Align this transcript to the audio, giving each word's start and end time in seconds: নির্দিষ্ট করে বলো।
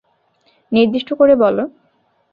নির্দিষ্ট 0.71 1.09
করে 1.13 1.33
বলো। 1.35 1.63